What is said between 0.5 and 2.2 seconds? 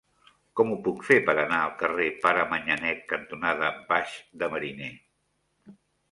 Com ho puc fer per anar al carrer